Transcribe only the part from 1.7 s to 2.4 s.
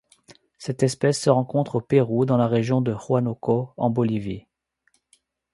au Pérou dans